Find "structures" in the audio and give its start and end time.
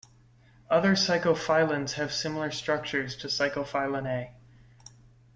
2.49-3.15